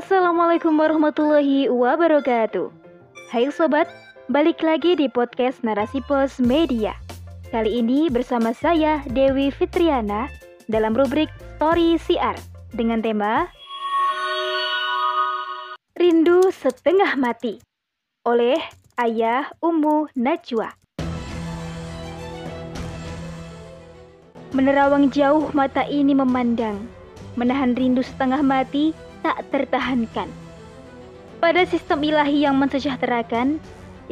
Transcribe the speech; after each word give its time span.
Assalamualaikum 0.00 0.80
warahmatullahi 0.80 1.68
wabarakatuh. 1.68 2.72
Hai 3.28 3.52
sobat, 3.52 3.84
balik 4.32 4.64
lagi 4.64 4.96
di 4.96 5.12
podcast 5.12 5.60
Narasi 5.60 6.00
Pos 6.08 6.40
Media. 6.40 6.96
Kali 7.52 7.84
ini 7.84 8.08
bersama 8.08 8.56
saya 8.56 9.04
Dewi 9.12 9.52
Fitriana 9.52 10.32
dalam 10.72 10.96
rubrik 10.96 11.28
Story 11.60 12.00
CR 12.00 12.32
dengan 12.72 13.04
tema 13.04 13.52
Rindu 16.00 16.48
Setengah 16.48 17.20
Mati 17.20 17.60
oleh 18.24 18.56
Ayah 18.96 19.52
Ummu 19.60 20.16
Najwa. 20.16 20.72
Menerawang 24.56 25.12
jauh 25.12 25.52
mata 25.52 25.84
ini 25.84 26.16
memandang, 26.16 26.88
menahan 27.36 27.76
rindu 27.76 28.00
setengah 28.00 28.40
mati 28.40 28.96
tak 29.20 29.44
tertahankan. 29.52 30.28
Pada 31.40 31.64
sistem 31.64 32.04
ilahi 32.04 32.44
yang 32.44 32.60
mensejahterakan, 32.60 33.56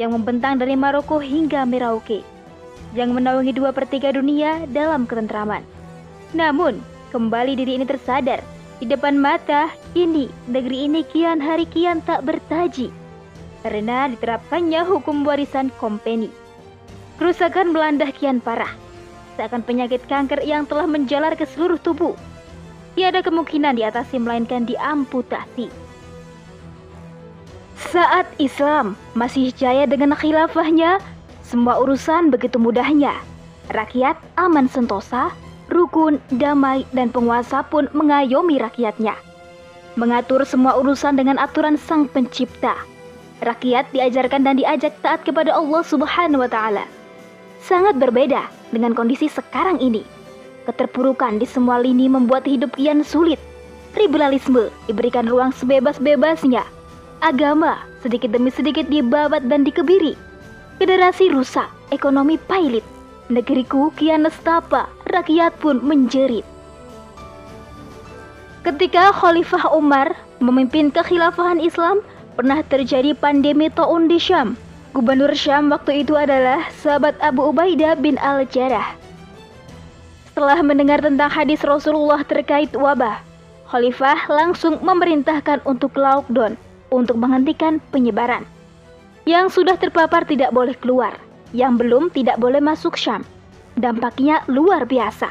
yang 0.01 0.11
membentang 0.15 0.57
dari 0.57 0.73
Maroko 0.73 1.21
hingga 1.21 1.61
Merauke, 1.67 2.25
yang 2.97 3.13
menaungi 3.13 3.53
dua 3.53 3.69
per 3.69 3.85
tiga 3.85 4.09
dunia 4.09 4.65
dalam 4.73 5.05
ketentraman. 5.05 5.61
Namun, 6.33 6.81
kembali 7.13 7.53
diri 7.53 7.77
ini 7.77 7.85
tersadar, 7.85 8.41
di 8.81 8.89
depan 8.89 9.19
mata, 9.19 9.69
ini 9.93 10.31
negeri 10.49 10.89
ini 10.89 11.05
kian 11.05 11.37
hari 11.37 11.69
kian 11.69 12.01
tak 12.01 12.25
bertaji, 12.25 12.89
karena 13.61 14.09
diterapkannya 14.09 14.81
hukum 14.87 15.21
warisan 15.21 15.69
kompeni. 15.77 16.33
Kerusakan 17.21 17.75
melanda 17.75 18.09
kian 18.09 18.39
parah, 18.39 18.71
seakan 19.37 19.61
penyakit 19.61 20.01
kanker 20.09 20.41
yang 20.41 20.65
telah 20.65 20.87
menjalar 20.87 21.35
ke 21.35 21.43
seluruh 21.45 21.77
tubuh 21.77 22.15
tiada 22.97 23.21
kemungkinan 23.25 23.77
diatasi 23.77 24.21
melainkan 24.21 24.65
diamputasi. 24.65 25.69
Saat 27.89 28.27
Islam 28.37 28.99
masih 29.15 29.55
jaya 29.55 29.87
dengan 29.87 30.13
khilafahnya, 30.13 30.99
semua 31.41 31.79
urusan 31.81 32.29
begitu 32.29 32.61
mudahnya. 32.61 33.15
Rakyat 33.71 34.19
aman 34.37 34.69
sentosa, 34.69 35.33
rukun, 35.71 36.21
damai, 36.37 36.85
dan 36.93 37.09
penguasa 37.09 37.65
pun 37.65 37.87
mengayomi 37.95 38.59
rakyatnya. 38.59 39.15
Mengatur 39.97 40.45
semua 40.45 40.77
urusan 40.77 41.17
dengan 41.17 41.41
aturan 41.41 41.79
sang 41.79 42.05
pencipta. 42.05 42.77
Rakyat 43.39 43.89
diajarkan 43.95 44.43
dan 44.43 44.59
diajak 44.59 44.93
taat 44.99 45.23
kepada 45.23 45.55
Allah 45.55 45.81
Subhanahu 45.81 46.43
wa 46.43 46.51
Ta'ala. 46.51 46.83
Sangat 47.63 47.95
berbeda 47.95 48.51
dengan 48.75 48.91
kondisi 48.91 49.31
sekarang 49.31 49.79
ini 49.79 50.18
Keterpurukan 50.69 51.41
di 51.41 51.49
semua 51.49 51.81
lini 51.81 52.05
membuat 52.05 52.45
hidup 52.45 52.77
kian 52.77 53.01
sulit. 53.01 53.41
Liberalisme 53.97 54.69
diberikan 54.85 55.25
ruang 55.25 55.49
sebebas-bebasnya. 55.49 56.61
Agama 57.25 57.81
sedikit 58.05 58.29
demi 58.29 58.53
sedikit 58.53 58.85
dibabat 58.85 59.49
dan 59.49 59.65
dikebiri. 59.65 60.13
Federasi 60.77 61.33
rusak, 61.33 61.65
ekonomi 61.89 62.37
pailit. 62.37 62.85
Negeriku 63.33 63.89
kian 63.97 64.29
nestapa, 64.29 64.85
rakyat 65.09 65.57
pun 65.57 65.81
menjerit. 65.81 66.45
Ketika 68.61 69.09
Khalifah 69.09 69.73
Umar 69.73 70.13
memimpin 70.37 70.93
kekhilafahan 70.93 71.57
Islam, 71.57 72.05
pernah 72.37 72.61
terjadi 72.61 73.17
pandemi 73.17 73.73
taun 73.73 74.05
di 74.05 74.21
Syam. 74.21 74.53
Gubernur 74.93 75.33
Syam 75.33 75.73
waktu 75.73 76.05
itu 76.05 76.13
adalah 76.13 76.69
sahabat 76.77 77.17
Abu 77.25 77.49
Ubaidah 77.49 77.97
bin 77.97 78.21
Al-Jarrah. 78.21 79.08
Setelah 80.39 80.63
mendengar 80.63 81.03
tentang 81.03 81.27
hadis 81.27 81.59
Rasulullah 81.67 82.23
terkait 82.23 82.71
wabah, 82.71 83.19
Khalifah 83.67 84.31
langsung 84.31 84.79
memerintahkan 84.79 85.59
untuk 85.67 85.99
lockdown 85.99 86.55
untuk 86.95 87.19
menghentikan 87.19 87.83
penyebaran. 87.91 88.47
Yang 89.27 89.59
sudah 89.59 89.75
terpapar 89.75 90.23
tidak 90.23 90.55
boleh 90.55 90.79
keluar, 90.79 91.19
yang 91.51 91.75
belum 91.75 92.07
tidak 92.15 92.39
boleh 92.39 92.63
masuk 92.63 92.95
Syam. 92.95 93.27
Dampaknya 93.75 94.39
luar 94.47 94.87
biasa. 94.87 95.27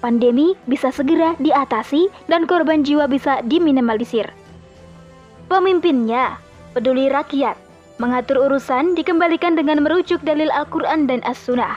Pandemi 0.00 0.56
bisa 0.64 0.88
segera 0.88 1.36
diatasi 1.36 2.08
dan 2.24 2.48
korban 2.48 2.80
jiwa 2.80 3.04
bisa 3.12 3.44
diminimalisir. 3.44 4.32
Pemimpinnya 5.52 6.40
peduli 6.72 7.12
rakyat, 7.12 7.60
mengatur 8.00 8.48
urusan 8.48 8.96
dikembalikan 8.96 9.52
dengan 9.52 9.84
merujuk 9.84 10.24
dalil 10.24 10.48
Al-Quran 10.48 11.04
dan 11.04 11.20
As-Sunnah. 11.28 11.76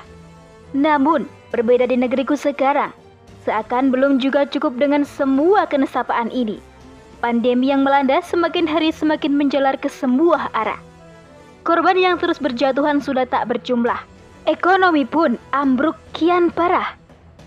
Namun, 0.71 1.27
Berbeda 1.49 1.89
di 1.89 1.97
negeriku 1.97 2.37
sekarang, 2.37 2.93
seakan 3.41 3.89
belum 3.89 4.21
juga 4.21 4.45
cukup 4.45 4.77
dengan 4.77 5.01
semua 5.01 5.65
kenesapaan 5.65 6.29
ini. 6.29 6.61
Pandemi 7.19 7.73
yang 7.73 7.81
melanda 7.81 8.21
semakin 8.21 8.69
hari 8.69 8.93
semakin 8.93 9.33
menjalar 9.33 9.75
ke 9.75 9.89
semua 9.89 10.47
arah. 10.53 10.77
Korban 11.65 11.97
yang 11.99 12.15
terus 12.21 12.39
berjatuhan 12.39 13.03
sudah 13.03 13.27
tak 13.27 13.49
berjumlah. 13.49 13.99
Ekonomi 14.47 15.03
pun 15.03 15.35
ambruk 15.51 15.99
kian 16.15 16.53
parah. 16.53 16.95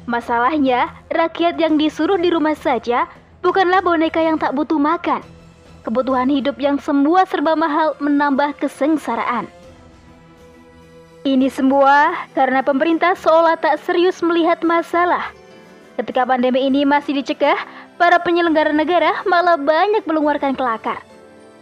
Masalahnya, 0.05 0.93
rakyat 1.15 1.57
yang 1.57 1.79
disuruh 1.79 2.19
di 2.19 2.29
rumah 2.29 2.59
saja 2.59 3.07
bukanlah 3.41 3.81
boneka 3.81 4.19
yang 4.19 4.37
tak 4.37 4.53
butuh 4.53 4.77
makan. 4.77 5.23
Kebutuhan 5.83 6.31
hidup 6.31 6.59
yang 6.59 6.79
semua 6.79 7.27
serba 7.27 7.55
mahal 7.55 7.95
menambah 7.99 8.55
kesengsaraan. 8.59 9.47
Ini 11.23 11.55
semua 11.55 12.19
karena 12.35 12.67
pemerintah 12.67 13.15
seolah 13.15 13.55
tak 13.55 13.79
serius 13.87 14.19
melihat 14.27 14.59
masalah. 14.67 15.31
Ketika 15.95 16.27
pandemi 16.27 16.67
ini 16.67 16.83
masih 16.83 17.15
dicegah, 17.15 17.55
para 17.95 18.19
penyelenggara 18.19 18.75
negara 18.75 19.23
malah 19.23 19.55
banyak 19.55 20.03
mengeluarkan 20.03 20.59
kelakar. 20.59 20.99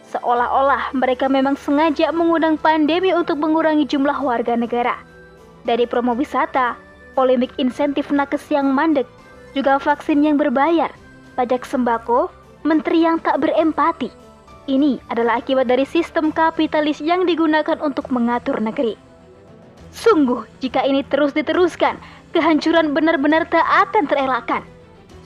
Seolah-olah 0.08 0.96
mereka 0.96 1.28
memang 1.28 1.60
sengaja 1.60 2.08
mengundang 2.08 2.56
pandemi 2.56 3.12
untuk 3.12 3.36
mengurangi 3.36 3.84
jumlah 3.84 4.16
warga 4.24 4.56
negara. 4.56 4.96
Dari 5.68 5.84
promo 5.84 6.16
wisata, 6.16 6.80
polemik 7.12 7.52
insentif 7.60 8.08
nakes 8.08 8.48
yang 8.48 8.72
mandek, 8.72 9.04
juga 9.52 9.76
vaksin 9.76 10.24
yang 10.24 10.40
berbayar, 10.40 10.88
pajak 11.36 11.68
sembako, 11.68 12.32
menteri 12.64 13.04
yang 13.04 13.20
tak 13.20 13.36
berempati. 13.44 14.08
Ini 14.72 15.04
adalah 15.12 15.36
akibat 15.36 15.68
dari 15.68 15.84
sistem 15.84 16.32
kapitalis 16.32 17.04
yang 17.04 17.28
digunakan 17.28 17.76
untuk 17.84 18.08
mengatur 18.08 18.56
negeri. 18.56 19.09
Sungguh, 19.90 20.46
jika 20.62 20.86
ini 20.86 21.02
terus 21.06 21.34
diteruskan, 21.34 21.98
kehancuran 22.30 22.94
benar-benar 22.94 23.46
tak 23.50 23.66
akan 23.66 24.06
terelakkan. 24.06 24.62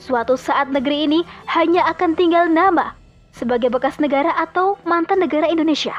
Suatu 0.01 0.37
saat 0.37 0.69
negeri 0.73 1.05
ini 1.09 1.19
hanya 1.49 1.85
akan 1.89 2.17
tinggal 2.17 2.49
nama 2.49 2.93
sebagai 3.33 3.69
bekas 3.69 3.97
negara 4.01 4.33
atau 4.37 4.77
mantan 4.87 5.21
negara 5.21 5.45
Indonesia. 5.49 5.97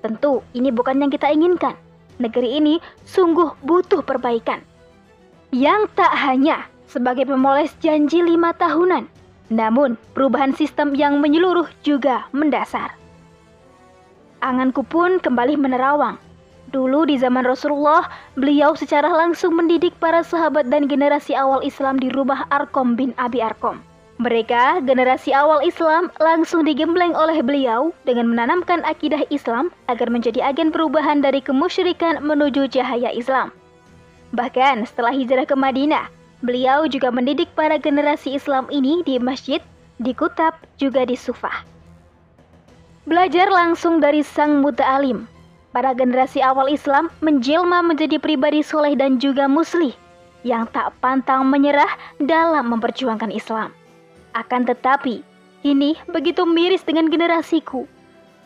Tentu, 0.00 0.40
ini 0.54 0.70
bukan 0.70 1.02
yang 1.02 1.10
kita 1.10 1.28
inginkan. 1.28 1.74
Negeri 2.18 2.58
ini 2.58 2.74
sungguh 3.06 3.62
butuh 3.62 4.02
perbaikan. 4.02 4.62
Yang 5.54 5.90
tak 5.96 6.12
hanya 6.18 6.66
sebagai 6.90 7.24
pemoles 7.24 7.72
janji 7.78 8.20
lima 8.20 8.52
tahunan, 8.54 9.06
namun 9.48 9.96
perubahan 10.12 10.52
sistem 10.54 10.92
yang 10.92 11.22
menyeluruh 11.22 11.66
juga 11.82 12.26
mendasar. 12.34 12.94
Anganku 14.38 14.86
pun 14.86 15.18
kembali 15.18 15.58
menerawang 15.58 16.18
Dulu 16.68 17.08
di 17.08 17.16
zaman 17.16 17.48
Rasulullah, 17.48 18.12
beliau 18.36 18.76
secara 18.76 19.08
langsung 19.08 19.56
mendidik 19.56 19.96
para 19.96 20.20
sahabat 20.20 20.68
dan 20.68 20.84
generasi 20.84 21.32
awal 21.32 21.64
Islam 21.64 21.96
di 21.96 22.12
rumah 22.12 22.44
Arkom 22.52 22.92
bin 22.92 23.16
Abi 23.16 23.40
Arkom. 23.40 23.80
Mereka, 24.20 24.84
generasi 24.84 25.32
awal 25.32 25.64
Islam, 25.64 26.12
langsung 26.20 26.68
digembleng 26.68 27.16
oleh 27.16 27.40
beliau 27.40 27.94
dengan 28.04 28.28
menanamkan 28.28 28.84
akidah 28.84 29.24
Islam 29.32 29.72
agar 29.88 30.12
menjadi 30.12 30.44
agen 30.44 30.68
perubahan 30.68 31.24
dari 31.24 31.40
kemusyrikan 31.40 32.20
menuju 32.20 32.68
cahaya 32.68 33.16
Islam. 33.16 33.48
Bahkan 34.36 34.84
setelah 34.84 35.16
hijrah 35.16 35.48
ke 35.48 35.56
Madinah, 35.56 36.12
beliau 36.44 36.84
juga 36.84 37.08
mendidik 37.08 37.48
para 37.56 37.80
generasi 37.80 38.36
Islam 38.36 38.68
ini 38.68 39.00
di 39.08 39.16
masjid, 39.16 39.64
di 39.96 40.12
kutab, 40.12 40.52
juga 40.76 41.08
di 41.08 41.16
sufah. 41.16 41.64
Belajar 43.08 43.48
langsung 43.48 44.04
dari 44.04 44.20
sang 44.20 44.60
muta'alim, 44.60 45.37
Pada 45.78 45.94
generasi 45.94 46.42
awal 46.42 46.74
Islam 46.74 47.06
menjelma 47.22 47.86
menjadi 47.86 48.18
pribadi 48.18 48.66
soleh 48.66 48.98
dan 48.98 49.22
juga 49.22 49.46
muslih 49.46 49.94
yang 50.42 50.66
tak 50.74 50.90
pantang 50.98 51.46
menyerah 51.46 51.94
dalam 52.18 52.74
memperjuangkan 52.74 53.30
Islam. 53.30 53.70
Akan 54.34 54.66
tetapi, 54.66 55.22
ini 55.62 55.94
begitu 56.10 56.42
miris 56.42 56.82
dengan 56.82 57.06
generasiku. 57.06 57.86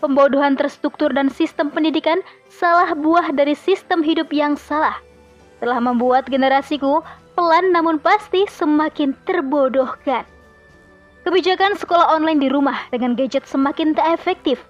Pembodohan 0.04 0.60
terstruktur 0.60 1.08
dan 1.08 1.32
sistem 1.32 1.72
pendidikan 1.72 2.20
salah 2.52 2.92
buah 2.92 3.32
dari 3.32 3.56
sistem 3.56 4.04
hidup 4.04 4.28
yang 4.28 4.52
salah. 4.52 5.00
Telah 5.64 5.80
membuat 5.80 6.28
generasiku 6.28 7.00
pelan 7.32 7.72
namun 7.72 7.96
pasti 7.96 8.44
semakin 8.44 9.16
terbodohkan. 9.24 10.28
Kebijakan 11.24 11.80
sekolah 11.80 12.12
online 12.12 12.44
di 12.44 12.52
rumah 12.52 12.76
dengan 12.92 13.16
gadget 13.16 13.48
semakin 13.48 13.96
tak 13.96 14.20
efektif 14.20 14.60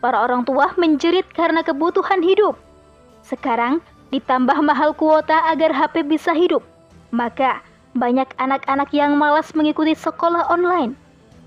Para 0.00 0.22
orang 0.22 0.44
tua 0.44 0.76
menjerit 0.76 1.26
karena 1.32 1.64
kebutuhan 1.64 2.20
hidup. 2.20 2.54
Sekarang 3.24 3.82
ditambah 4.14 4.56
mahal 4.62 4.94
kuota 4.94 5.48
agar 5.50 5.74
HP 5.74 6.06
bisa 6.06 6.30
hidup. 6.36 6.62
Maka 7.10 7.64
banyak 7.96 8.28
anak-anak 8.36 8.92
yang 8.92 9.16
malas 9.16 9.56
mengikuti 9.56 9.96
sekolah 9.96 10.46
online. 10.52 10.94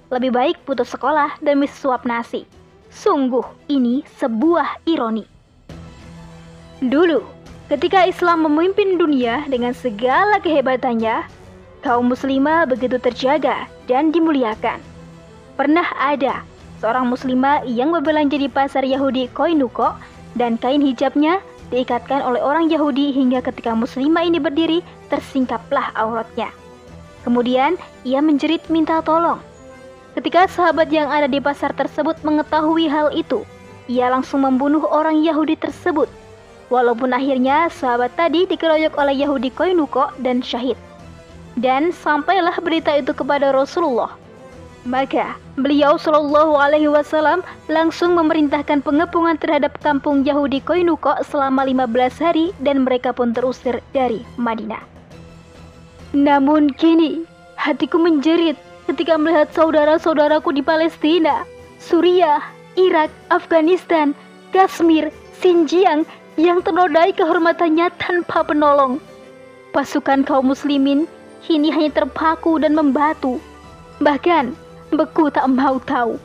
lebih 0.10 0.34
baik 0.34 0.57
putus 0.66 0.90
sekolah 0.90 1.38
demi 1.38 1.69
suap 1.69 2.01
nasi. 2.01 2.42
Sungguh 2.90 3.46
ini 3.69 4.01
sebuah 4.18 4.81
ironi. 4.90 5.22
Dulu, 6.81 7.22
ketika 7.69 8.10
Islam 8.10 8.50
memimpin 8.50 8.98
dunia 8.98 9.46
dengan 9.46 9.69
segala 9.78 10.42
kehebatannya, 10.42 11.30
kaum 11.86 12.10
muslimah 12.10 12.66
begitu 12.66 12.98
terjaga 12.98 13.69
dan 13.86 14.10
dimuliakan. 14.10 14.81
Pernah 15.54 15.86
ada 15.94 16.42
seorang 16.80 17.12
muslimah 17.12 17.68
yang 17.68 17.92
berbelanja 17.94 18.40
di 18.40 18.50
pasar 18.50 18.88
Yahudi 18.88 19.28
Koinuko 19.36 19.96
dan 20.36 20.56
kain 20.58 20.81
hijabnya 20.81 21.44
diikatkan 21.70 22.26
oleh 22.26 22.42
orang 22.42 22.72
Yahudi 22.72 23.14
hingga 23.14 23.46
ketika 23.46 23.76
muslimah 23.78 24.26
ini 24.26 24.42
berdiri 24.42 24.80
tersingkaplah 25.14 25.94
auratnya. 25.94 26.50
Kemudian 27.28 27.76
ia 28.08 28.24
menjerit 28.24 28.64
minta 28.72 29.04
tolong. 29.06 29.38
Ketika 30.18 30.50
sahabat 30.50 30.90
yang 30.90 31.12
ada 31.12 31.30
di 31.30 31.38
pasar 31.38 31.76
tersebut 31.78 32.18
mengetahui 32.26 32.90
hal 32.90 33.14
itu, 33.14 33.46
ia 33.86 34.10
langsung 34.10 34.42
membunuh 34.42 34.82
orang 34.90 35.22
Yahudi 35.22 35.54
tersebut 35.54 36.10
Walaupun 36.70 37.10
akhirnya 37.18 37.66
sahabat 37.74 38.14
tadi 38.14 38.46
dikeroyok 38.46 38.94
oleh 38.94 39.18
Yahudi 39.18 39.50
Koinuko 39.50 40.14
dan 40.22 40.46
syahid. 40.46 40.78
Dan 41.58 41.90
sampailah 41.90 42.62
berita 42.62 42.94
itu 42.94 43.10
kepada 43.10 43.50
Rasulullah. 43.50 44.14
Maka 44.89 45.38
beliau 45.53 46.01
Shallallahu 46.01 46.57
Alaihi 46.57 46.89
Wasallam 46.89 47.45
langsung 47.69 48.18
memerintahkan 48.18 48.81
pengepungan 48.81 49.38
terhadap 49.38 49.77
kampung 49.86 50.25
Yahudi 50.25 50.65
Koinuko 50.65 51.13
selama 51.30 51.62
15 51.62 52.18
hari 52.18 52.50
dan 52.65 52.89
mereka 52.89 53.13
pun 53.13 53.30
terusir 53.30 53.86
dari 53.94 54.25
Madinah. 54.41 54.81
Namun 56.18 56.74
kini 56.74 57.21
hatiku 57.53 58.01
menjerit 58.01 58.57
ketika 58.89 59.13
melihat 59.21 59.53
saudara-saudaraku 59.53 60.57
di 60.57 60.65
Palestina, 60.65 61.45
Suriah, 61.77 62.41
Irak, 62.74 63.13
Afghanistan, 63.30 64.18
Kashmir, 64.50 65.13
Xinjiang, 65.38 66.01
yang 66.33 66.65
ternodai 66.65 67.13
kehormatannya 67.13 67.94
tanpa 68.01 68.41
penolong. 68.41 68.97
Pasukan 69.69 70.25
kaum 70.25 70.50
muslimin 70.50 71.06
kini 71.45 71.69
hanya 71.69 71.94
terpaku 71.94 72.57
dan 72.57 72.74
membatu. 72.74 73.38
Bahkan, 74.01 74.56
beku 74.94 75.30
tak 75.30 75.45
mau 75.50 75.77
tahu. 75.83 76.18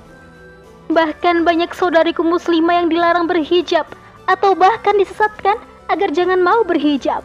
Bahkan 0.93 1.49
banyak 1.49 1.73
saudariku 1.73 2.21
muslimah 2.21 2.85
yang 2.85 2.89
dilarang 2.93 3.25
berhijab 3.25 3.89
atau 4.29 4.53
bahkan 4.53 4.97
disesatkan 5.01 5.57
agar 5.89 6.13
jangan 6.13 6.41
mau 6.41 6.65
berhijab. 6.65 7.25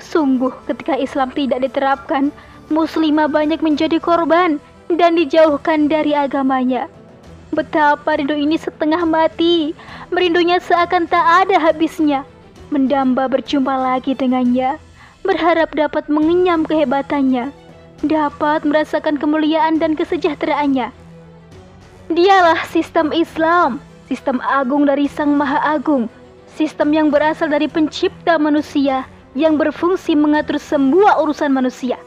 Sungguh 0.00 0.52
ketika 0.68 0.96
Islam 0.96 1.32
tidak 1.32 1.64
diterapkan, 1.64 2.32
muslimah 2.68 3.28
banyak 3.28 3.60
menjadi 3.60 4.00
korban 4.00 4.60
dan 4.92 5.16
dijauhkan 5.16 5.88
dari 5.88 6.12
agamanya. 6.12 6.88
Betapa 7.54 8.18
rindu 8.18 8.34
ini 8.34 8.58
setengah 8.58 9.06
mati, 9.06 9.72
merindunya 10.10 10.58
seakan 10.58 11.06
tak 11.06 11.46
ada 11.46 11.56
habisnya. 11.62 12.26
Mendamba 12.74 13.30
berjumpa 13.30 13.70
lagi 13.70 14.18
dengannya, 14.18 14.80
berharap 15.22 15.70
dapat 15.72 16.10
mengenyam 16.10 16.66
kehebatannya, 16.66 17.54
dapat 18.04 18.62
merasakan 18.68 19.16
kemuliaan 19.16 19.80
dan 19.80 19.96
kesejahteraannya. 19.96 20.92
Dialah 22.12 22.60
sistem 22.68 23.10
Islam, 23.10 23.80
sistem 24.06 24.38
agung 24.44 24.84
dari 24.84 25.08
Sang 25.08 25.32
Maha 25.34 25.58
Agung, 25.64 26.06
sistem 26.52 26.92
yang 26.92 27.08
berasal 27.08 27.48
dari 27.48 27.66
pencipta 27.66 28.36
manusia 28.36 29.08
yang 29.34 29.58
berfungsi 29.58 30.14
mengatur 30.14 30.60
semua 30.60 31.18
urusan 31.18 31.50
manusia. 31.50 31.98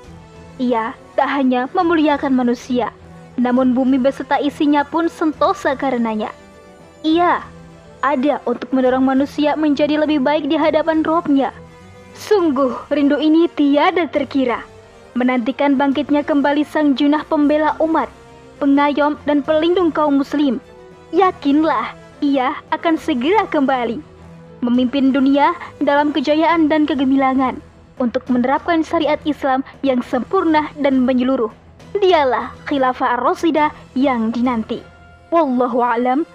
Ia 0.61 0.95
tak 1.17 1.27
hanya 1.33 1.67
memuliakan 1.73 2.33
manusia, 2.33 2.93
namun 3.35 3.73
bumi 3.73 3.99
beserta 3.99 4.39
isinya 4.39 4.85
pun 4.87 5.11
sentosa 5.11 5.75
karenanya. 5.75 6.31
Ia 7.01 7.43
ada 8.05 8.39
untuk 8.45 8.69
mendorong 8.71 9.03
manusia 9.03 9.57
menjadi 9.57 10.01
lebih 10.01 10.21
baik 10.21 10.45
di 10.47 10.55
hadapan 10.55 11.01
robnya. 11.01 11.49
Sungguh 12.17 12.89
rindu 12.89 13.17
ini 13.21 13.45
tiada 13.53 14.09
terkira. 14.09 14.76
Menantikan 15.17 15.81
bangkitnya 15.81 16.21
kembali 16.21 16.61
sang 16.61 16.93
junah 16.93 17.25
pembela 17.25 17.73
umat, 17.81 18.05
pengayom 18.61 19.17
dan 19.25 19.41
pelindung 19.41 19.89
kaum 19.89 20.21
muslim. 20.21 20.61
Yakinlah 21.09 21.97
ia 22.21 22.53
akan 22.69 23.01
segera 23.01 23.49
kembali. 23.49 23.97
Memimpin 24.61 25.09
dunia 25.09 25.57
dalam 25.81 26.13
kejayaan 26.13 26.69
dan 26.69 26.85
kegemilangan 26.85 27.57
untuk 27.97 28.29
menerapkan 28.29 28.85
syariat 28.85 29.17
Islam 29.25 29.65
yang 29.81 30.05
sempurna 30.05 30.69
dan 30.77 31.01
menyeluruh 31.01 31.49
dialah 31.97 32.53
khilafah 32.69 33.17
ar-rasidah 33.17 33.73
yang 33.97 34.29
dinanti. 34.29 34.85
Wallahu 35.33 35.81
alam. 35.81 36.29